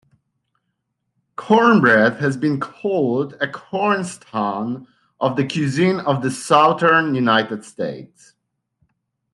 Cornbread 1.35 2.15
has 2.21 2.35
been 2.35 2.59
called 2.59 3.37
a 3.39 3.47
"cornerstone" 3.47 4.87
of 5.19 5.35
the 5.35 5.47
Cuisine 5.47 5.99
of 5.99 6.23
the 6.23 6.31
Southern 6.31 7.13
United 7.13 7.63
States. 7.63 8.33